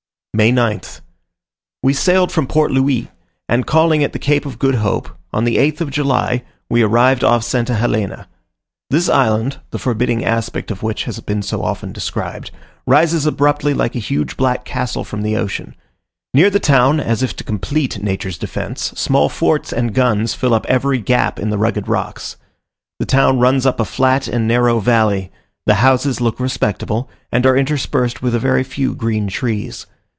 [0.33, 1.01] May 9th.
[1.83, 3.09] We sailed from Port Louis,
[3.49, 7.23] and, calling at the Cape of Good Hope, on the 8th of July, we arrived
[7.25, 7.67] off St.
[7.67, 8.29] Helena.
[8.89, 12.49] This island, the forbidding aspect of which has been so often described,
[12.87, 15.75] rises abruptly like a huge black castle from the ocean.
[16.33, 20.65] Near the town, as if to complete nature's defence, small forts and guns fill up
[20.67, 22.37] every gap in the rugged rocks.
[22.99, 25.29] The town runs up a flat and narrow valley;
[25.67, 29.85] the houses look respectable, and are interspersed with a very few green trees.